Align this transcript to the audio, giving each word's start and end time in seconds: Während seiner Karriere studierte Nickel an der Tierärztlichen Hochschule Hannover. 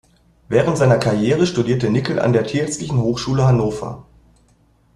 Während 0.49 0.79
seiner 0.79 0.97
Karriere 0.97 1.45
studierte 1.45 1.91
Nickel 1.91 2.17
an 2.19 2.33
der 2.33 2.43
Tierärztlichen 2.43 2.97
Hochschule 2.99 3.45
Hannover. 3.45 4.07